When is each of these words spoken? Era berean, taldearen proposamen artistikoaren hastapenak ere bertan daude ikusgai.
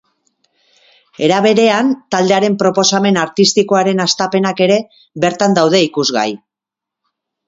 Era 1.25 1.41
berean, 1.45 1.91
taldearen 2.15 2.55
proposamen 2.63 3.19
artistikoaren 3.23 4.01
hastapenak 4.07 4.63
ere 4.69 4.79
bertan 5.27 5.55
daude 5.61 5.83
ikusgai. 5.89 6.29